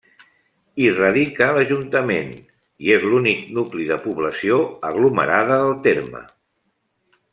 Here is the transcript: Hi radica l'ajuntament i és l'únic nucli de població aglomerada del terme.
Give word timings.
Hi 0.83 0.85
radica 0.99 1.49
l'ajuntament 1.57 2.31
i 2.87 2.89
és 2.95 3.05
l'únic 3.11 3.43
nucli 3.59 3.85
de 3.91 3.99
població 4.07 4.59
aglomerada 4.91 5.61
del 5.65 5.77
terme. 5.91 6.25